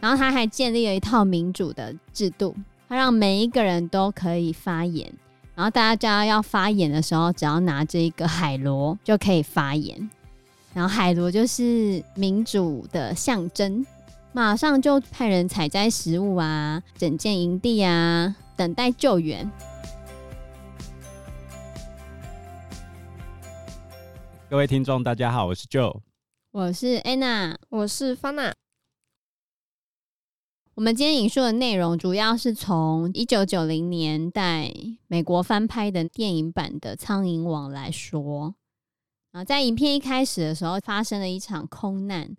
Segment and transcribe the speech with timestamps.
[0.00, 2.54] 然后他还建立了一套民主的制度，
[2.88, 5.10] 他让每一个人都可以发言。
[5.54, 10.10] 然后大家要发言的时候，只要拿着一个海螺就可以发言。
[10.74, 13.86] 然后海螺就是民主的象征，
[14.32, 19.50] 马上就派人采摘食物啊，整建营地啊，等待救援。
[24.54, 26.00] 各位听众，大家好，我是 Joe，
[26.52, 28.52] 我是 Anna，我是 Fana。
[30.74, 34.72] 我们今天引述的内容主要是从一九九零年代
[35.08, 38.54] 美国翻拍的电影版的《苍蝇王》来说。
[39.32, 42.36] 啊，在影片一开始的时候，发生了一场空难。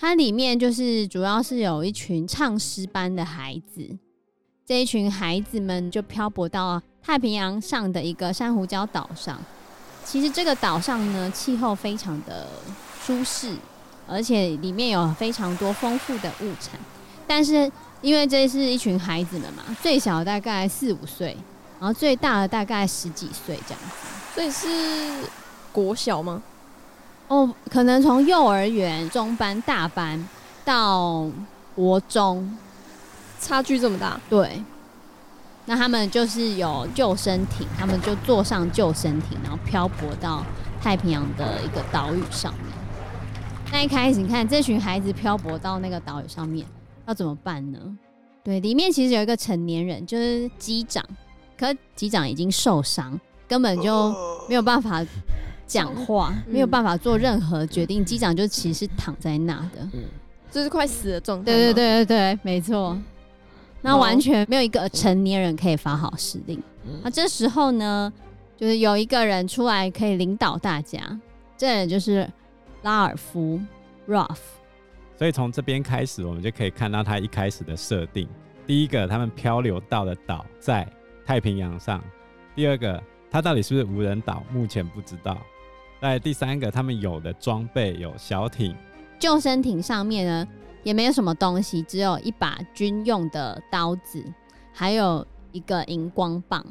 [0.00, 3.98] 它里面就是主要是有一群唱诗班的孩子，
[4.64, 9.36] 这一群孩子们就漂泊到太平洋上的一个珊瑚礁岛上。
[10.04, 12.46] 其实这个岛上呢，气候非常的
[13.04, 13.52] 舒适，
[14.06, 16.78] 而且里面有非常多丰富的物产。
[17.26, 21.36] 但是因为这是一群孩子们嘛，最小大概四五岁，
[21.80, 24.06] 然后最大的大概十几岁这样子。
[24.32, 25.28] 所以是
[25.72, 26.40] 国小吗？
[27.28, 30.26] 哦，可能从幼儿园、中班、大班
[30.64, 31.30] 到
[31.74, 32.56] 国中，
[33.40, 34.18] 差距这么大？
[34.28, 34.62] 对。
[35.66, 40.42] 那他们就是有救生艇，他们就坐上救生艇，然后漂泊到
[40.80, 42.62] 太平洋的一个岛屿上面。
[43.70, 46.66] 那一开始，你看这群孩子漂泊到那个岛屿上面，
[47.06, 47.78] 要怎么办呢？
[48.42, 51.04] 对，里面其实有一个成年人，就是机长，
[51.58, 54.10] 可机长已经受伤，根本就
[54.48, 55.04] 没有办法。
[55.68, 60.02] 讲话没有办法做任何决定，机长就其实是躺在那的，嗯
[60.50, 61.44] 就是快死的状态。
[61.44, 62.98] 对对对对对，没错。
[63.82, 66.60] 那完全没有一个成年人可以发号施令。
[67.02, 68.12] 那这时候呢，
[68.56, 70.98] 就是有一个人出来可以领导大家，
[71.56, 72.28] 这人就是
[72.82, 73.60] 拉尔夫
[74.08, 74.38] （Rolf）。
[75.16, 78.26] 所以从这边开始，我们就可以看到他一开始的设定：
[78.66, 80.88] 第一个，他们漂流到的岛在
[81.26, 82.00] 太平洋上；
[82.56, 83.00] 第二个，
[83.30, 85.36] 他到底是不是无人岛，目前不知道。
[86.00, 88.74] 在第三个，他们有的装备有小艇，
[89.18, 90.48] 救生艇上面呢
[90.84, 94.24] 也没有什么东西，只有一把军用的刀子，
[94.72, 96.64] 还有一个荧光棒。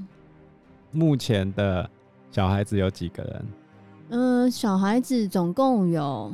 [0.92, 1.90] 目前的
[2.32, 3.46] 小孩子有几个人？
[4.10, 6.34] 嗯、呃，小孩子总共有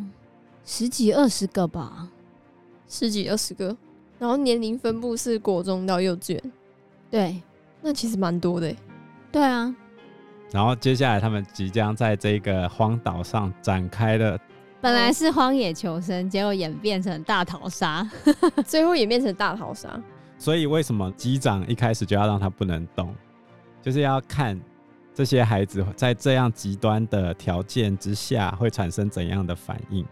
[0.64, 2.08] 十几二十个吧，
[2.88, 3.76] 十几二十个。
[4.20, 6.52] 然后年龄分布是国中到幼稚园，
[7.10, 7.42] 对，
[7.82, 8.74] 那其实蛮多的。
[9.32, 9.76] 对啊。
[10.54, 14.40] 然后接下来，他们即将在这个荒岛上展开了。
[14.80, 18.08] 本来是荒野求生，结果演变成大逃杀，
[18.64, 20.00] 最后演变成大逃杀。
[20.38, 23.16] 所以为什么机长一开始就要让他不能动？
[23.82, 24.62] 就是要看
[25.12, 30.06] 这些孩子在这样极端的条件之下会产生怎样的反应。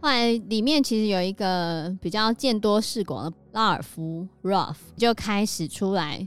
[0.00, 6.26] 后来里面其实有一个比较见多识广的拉尔夫 （Rolf） 就开始出来。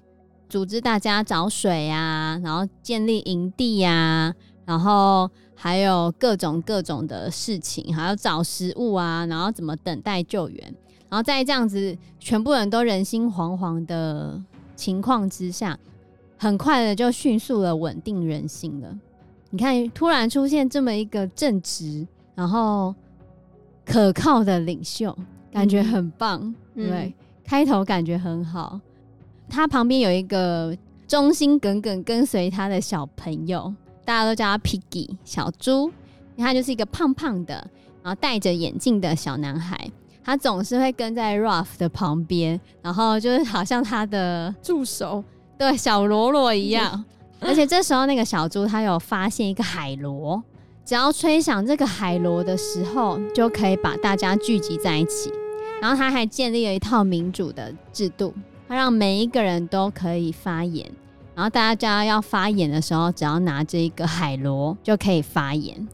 [0.49, 10.75] 组织大家找水啊，然后建立营地呀、啊，然后还有各种各种的事情，还要找食物啊，然后怎么等待救援，
[11.07, 14.43] 然后在这样子全部人都人心惶惶的
[14.75, 15.77] 情况之下，
[16.37, 18.97] 很快的就迅速的稳定人心了。
[19.51, 22.95] 你看，突然出现这么一个正直，然后
[23.85, 25.15] 可靠的领袖，
[25.51, 28.79] 感觉很棒，嗯、对，开头感觉很好。
[29.49, 30.77] 他旁边有一个
[31.07, 33.73] 忠心耿耿跟随他的小朋友，
[34.05, 35.91] 大家都叫他 Piggy 小猪。
[36.37, 37.55] 他就是一个胖胖的，
[38.01, 39.91] 然后戴着眼镜的小男孩。
[40.23, 45.21] 他总是会跟在 Rolf 的旁边，然后就是好像他的助手，
[45.57, 47.03] 对，小喽啰一样。
[47.41, 50.41] 而且这时候那个小猪他有发现一个海螺，
[50.85, 55.31] 只要吹响这个海螺的时候，就可以把大家聚集在一起。
[55.81, 58.33] 然后他还建立了一套民主的制度。
[58.69, 60.87] 他让每一个人都可以发言，
[61.33, 65.87] 然后大家要发言的时候，只要拿着一个海螺就可以发言。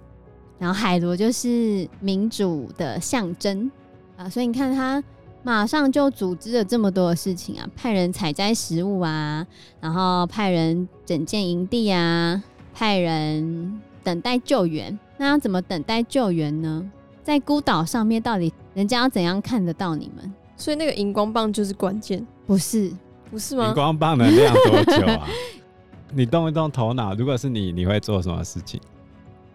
[0.60, 3.72] 然后海螺就是民主的象征
[4.18, 5.01] 啊，所以你看他
[5.42, 9.48] 马上就组织了这么多的事情啊，派人采摘食物啊，
[9.80, 12.44] 然后派人整建营地啊，
[12.74, 15.00] 派人等待救援。
[15.18, 16.92] 那要怎么等待救援呢？
[17.24, 20.33] 在孤岛上面，到底人家要怎样看得到你们？
[20.57, 22.91] 所以那个荧光棒就是关键，不是？
[23.29, 23.67] 不是吗？
[23.67, 25.27] 荧光棒能亮多久啊？
[26.13, 28.79] 你动一动头脑，如果是你，你会做什么事情？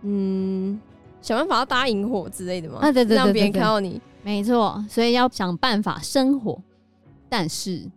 [0.02, 0.78] 嗯，
[1.22, 2.78] 想办法要搭引火之类的吗？
[2.80, 4.00] 啊，对对对，让别人看到你。
[4.22, 6.60] 没错，所以要想办法生火。
[7.28, 7.88] 但是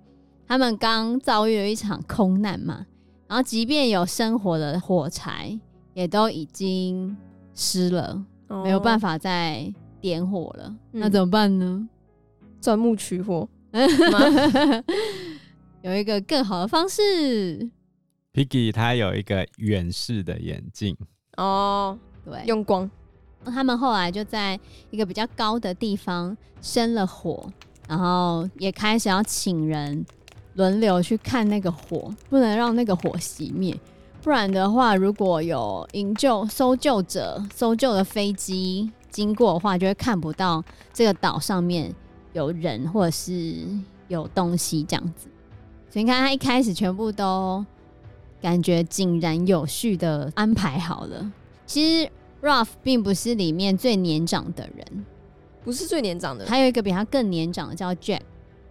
[0.47, 2.85] 他们刚遭遇了一场空难嘛，
[3.27, 5.59] 然后即便有生火的火柴，
[5.93, 7.17] 也都已经
[7.55, 10.65] 湿了，哦、没有办法再点火了。
[10.93, 11.89] 嗯、那怎么办呢？
[12.63, 13.45] 钻木取火。
[15.81, 17.69] 有一个更好的方式。
[18.33, 20.95] Piggy 他有一个远视的眼镜
[21.35, 22.89] 哦，对，用光。
[23.45, 24.57] 他们后来就在
[24.91, 27.51] 一个比较高的地方生了火，
[27.89, 30.05] 然后也开始要请人
[30.53, 33.77] 轮流去看那个火，不能让那个火熄灭，
[34.21, 40.63] 不然的话，如果有营救、搜救者、搜救的飞机经过的话，就会看不到
[40.93, 41.93] 这个岛上面
[42.33, 43.55] 有人或者是
[44.09, 45.27] 有东西这样子。
[45.89, 47.65] 所以你看，他一开始全部都
[48.41, 51.31] 感觉井然有序的安排好了。
[51.65, 52.09] 其实。
[52.43, 55.05] Ruff 并不是里面最年长的人，
[55.63, 58.19] 不是最年长的，还有一个比他更年长的叫 Jack，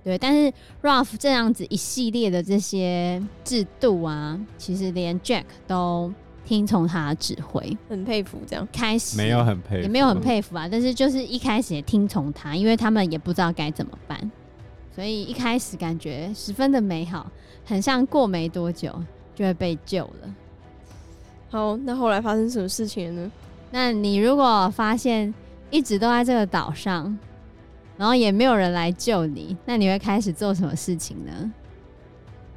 [0.05, 0.19] 对。
[0.19, 6.13] 但是 Ruff 这样子一系列的这些制度啊，其实连 Jack 都
[6.45, 8.39] 听从他的指挥，很佩服。
[8.47, 10.69] 这样开始没有很佩服，也没有很佩服啊。
[10.71, 14.31] 但是就是一开始也听从他，因为他们也不知道该怎么办，
[14.95, 17.31] 所以一开始感觉十分的美好，
[17.65, 18.95] 很像过没多久
[19.35, 20.35] 就会被救了。
[21.51, 23.33] 好，那后来发生什么事情了呢？
[23.71, 25.33] 那你如果发现
[25.71, 27.17] 一直都在这个岛上，
[27.97, 31.53] 然后也没有人来救你，那你会开始做什么事情呢？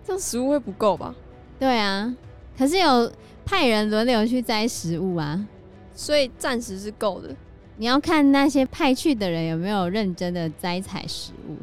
[0.06, 1.16] 这样食物会不够吧？
[1.60, 2.14] 对啊，
[2.58, 3.12] 可是有
[3.46, 5.48] 派人轮流去摘食物啊，
[5.94, 7.36] 所以暂时是够的。
[7.78, 11.56] 你要看那些派去的人有没有认真的摘采食物，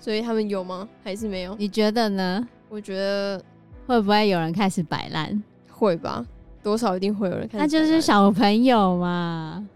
[0.00, 0.88] 所以他们有吗？
[1.02, 1.54] 还是没有？
[1.56, 2.48] 你觉得呢？
[2.68, 3.42] 我觉得
[3.86, 5.42] 会不会有人开始摆烂？
[5.68, 6.24] 会吧。
[6.62, 9.68] 多少一定会有人看，那就是小朋友嘛。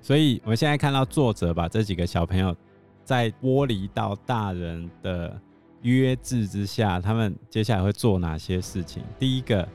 [0.00, 2.56] 所以我们现在看到作者把这几个小朋友
[3.04, 5.38] 在剥离到大人的
[5.82, 9.02] 约制之下，他们接下来会做哪些事情？
[9.18, 9.68] 第一个，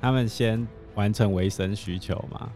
[0.00, 2.50] 他们先完成维生需求嘛，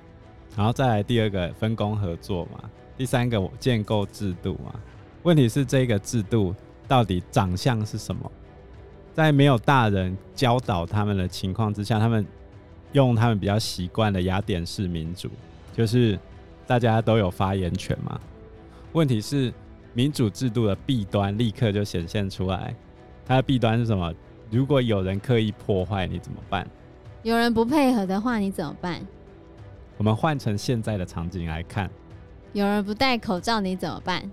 [0.57, 4.75] 然后再来第二个分工合作嘛，第三个建构制度嘛。
[5.23, 6.55] 问题是这个制度
[6.89, 8.31] 到底长相是什么？
[9.13, 12.27] 在没有大人教导他们的情况之下，他们。
[12.93, 15.29] 用他们比较习惯的雅典式民主，
[15.73, 16.17] 就是
[16.65, 18.21] 大家都有发言权嘛。
[18.93, 19.53] 问题是
[19.95, 22.73] 民主制度的弊端立刻就显现出来，
[23.27, 24.15] 它的弊端是什么？
[24.49, 26.65] 如果有人刻意破坏，你怎么办？
[27.25, 29.01] 有人不配合的话，你怎么办？
[29.97, 31.91] 我们换成现在的场景来看，
[32.53, 34.31] 有人不戴口罩，你怎么办？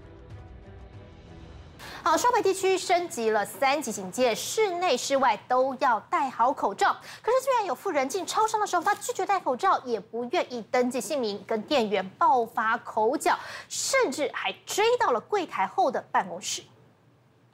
[2.03, 6.93] 好，双北地区升级了三级警戒，室内室外都要戴好口罩。
[7.21, 13.39] 可是，居然有妇人进超商的时候，她拒绝戴口罩，也不愿意登记姓名，跟店员爆发口角，
[13.69, 16.61] 甚至还追到了柜台后的办公室。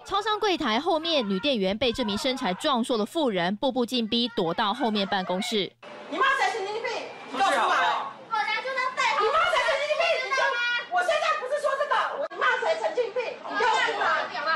[0.07, 5.69] 超商柜台后面，女店员被这名身材壮硕的妇人步步进逼，躲到后面办公室。
[6.09, 6.83] 你妈才神经病！
[7.29, 7.65] 你告诉我，
[8.31, 9.19] 我来就能戴好。
[9.21, 10.03] 你妈才神经病！
[10.23, 10.59] 你知道吗？
[10.93, 13.21] 我现在不是说这个，我你妈才神经病！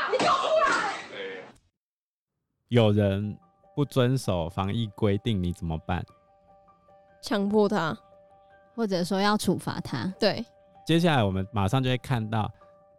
[0.09, 0.63] 你告诉我。
[2.69, 3.37] 有人
[3.75, 6.01] 不遵守防疫规定，你怎么办？
[7.21, 7.93] 强迫他，
[8.73, 10.13] 或者说要处罚他。
[10.17, 10.45] 对，
[10.87, 12.49] 接下来我们马上就会看到，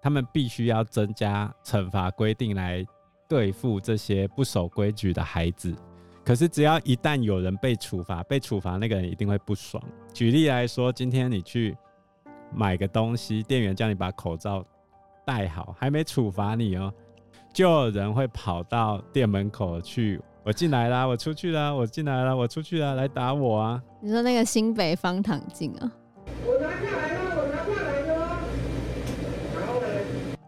[0.02, 2.84] 他们必须要增加惩罚规定来
[3.28, 5.72] 对付这些不守规矩的孩子。
[6.24, 9.82] 可是，只要一旦有人被处罚，被处罚那个人一定会不爽。
[10.12, 11.76] 举例来说，今天你去
[12.52, 14.64] 买个东西，店员叫你把口罩
[15.24, 16.92] 戴好，还没处罚你哦。
[17.52, 23.82] 就有人会跑到店门口去，我进来啦，我出去啦，我进来啦，我出去啦，来打我啊！
[24.00, 25.92] 你说那个新北方糖镜啊
[26.42, 28.38] 下来了。
[29.54, 29.86] 然后呢？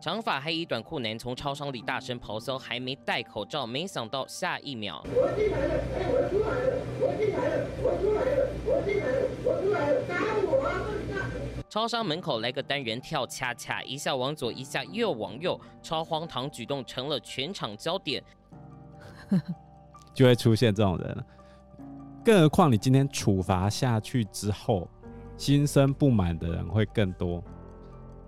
[0.04, 5.02] 长发黑衣短裤男从超商里大声咆哮，还没戴口罩，没想到下一秒，
[11.70, 18.23] 超商门口来个单人跳恰恰，一下往左，一下又往右，超荒唐举动成了全场焦点，
[20.12, 21.25] 就会出现这种人。
[22.23, 24.87] 更何况你今天处罚下去之后，
[25.38, 27.42] 心生不满的人会更多。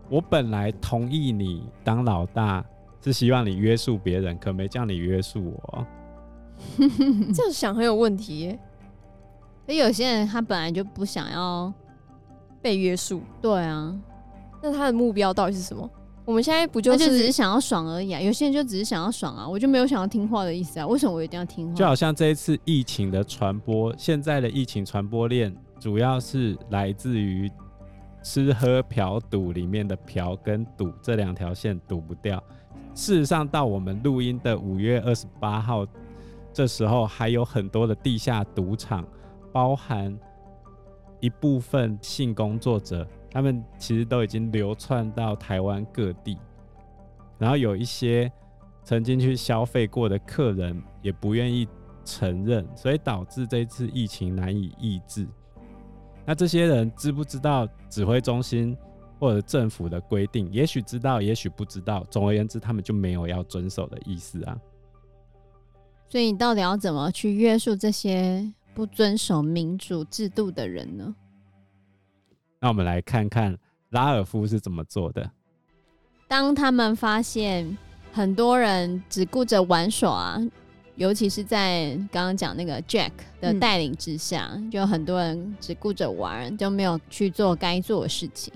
[0.08, 2.64] 我本来同意你当老大，
[3.02, 5.86] 是希望你约束别人，可没叫你约束我。
[7.34, 8.58] 这样想很有问题耶。
[9.68, 11.72] 而有些人他本来就不想要。
[12.62, 13.96] 被约束，对啊，
[14.60, 15.88] 那他的目标到底是什么？
[16.24, 18.20] 我们现在不就就是只是想要爽而已啊？
[18.20, 20.86] 有些人就只是想要爽啊，我就没有想要听话的意思啊。
[20.88, 21.74] 为什么我一定要听话？
[21.74, 27.48] 就好像这一次疫情的传播，现在的疫情传播链主要是来自于
[28.28, 32.42] 吃喝嫖赌里面的嫖跟赌这两条线赌不掉。
[32.92, 35.86] 事实上，到我们录音的五月二十八号，
[36.52, 39.06] 这时候还有很多的地下赌场，
[39.52, 40.18] 包含
[41.20, 43.06] 一部分性工作者。
[43.30, 46.36] 他们其实都已经流窜到台湾各地，
[47.38, 48.30] 然后有一些
[48.82, 51.68] 曾经去消费过的客人也不愿意
[52.04, 55.28] 承认，所以导致这次疫情难以抑制。
[56.26, 58.76] 那这些人知不知道指挥中心
[59.18, 60.52] 或者政府的规定？
[60.52, 62.04] 也许知道，也许不知道。
[62.10, 64.58] 总而言之，他们就没有要遵守的意思啊。
[66.08, 71.14] 所以你到底要怎么去约束这些不遵守民主制度的人呢？
[72.60, 73.56] 那我们来看看
[73.90, 75.30] 拉尔夫是怎么做的。
[76.26, 77.76] 当他们发现
[78.12, 80.40] 很多人只顾着玩耍，
[80.96, 88.52] 尤其是在刚刚讲那个 Jack 的带领之下，嗯、就很多人只顾着玩，就没有去做该做的事情。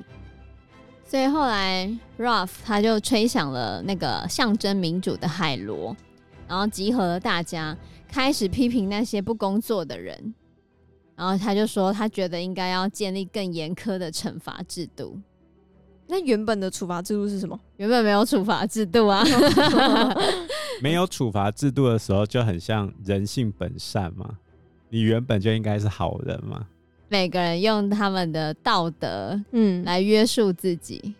[1.04, 5.97] 所以后来 Ruff 他就吹响了那个象征民主的海螺，
[6.49, 7.76] 然后集合了大家，
[8.09, 10.35] 开始批评那些不工作的人。
[11.16, 15.18] 然后他就说，他觉得应该要建立更严苛的惩罚制度。
[16.06, 17.61] 那原本的处罚制度是什么？
[17.76, 19.23] 原本没有处罚制度啊。
[20.82, 24.38] 没有处罚制度的时候，就很像人性本善嘛。
[24.88, 26.66] 你原本就应该是好人嘛。
[27.08, 31.14] 每个人用他们的道德，嗯，来约束自己，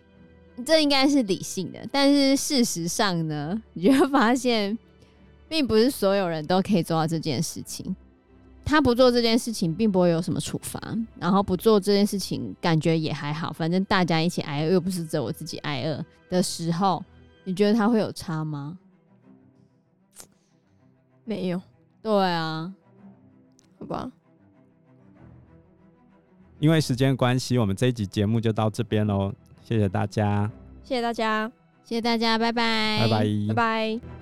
[0.55, 1.79] 嗯、这应该是理性的。
[1.91, 4.77] 但是事实上呢， 你就会发现，
[5.47, 7.95] 并不是所有人都可以做到这件事情。
[8.63, 10.79] 他不做这件事情，并不会有什么处罚，
[11.19, 17.03] 然后不做这件事情，感觉也还好，反正大家一起挨饿，又不是只有我自己挨饿的时候，
[17.43, 18.77] 你觉得他会有差吗？
[21.31, 21.61] 没有。
[22.03, 22.73] 对啊，
[23.79, 24.11] 好吧。
[26.59, 29.33] 因为时间关系，我们这一集节目就到这边喽，
[29.63, 30.51] 谢谢大家，
[30.83, 31.49] 谢谢大家，
[31.85, 34.20] 谢谢大家，拜拜，拜拜，拜拜。